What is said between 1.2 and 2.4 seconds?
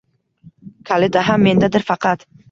ham mendadir faqat